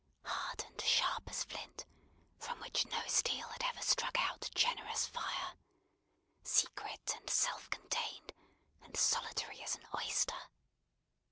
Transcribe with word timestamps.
Hard 0.25 0.63
and 0.63 0.81
sharp 0.81 1.29
as 1.29 1.43
flint, 1.43 1.85
from 2.39 2.59
which 2.59 2.87
no 2.87 3.03
steel 3.05 3.47
had 3.49 3.61
ever 3.65 3.83
struck 3.83 4.19
out 4.19 4.49
generous 4.55 5.05
fire; 5.05 5.53
secret, 6.43 7.13
and 7.17 7.29
self 7.29 7.69
contained, 7.69 8.33
and 8.81 8.97
solitary 8.97 9.61
as 9.61 9.75
an 9.75 9.85
oyster. 9.95 10.47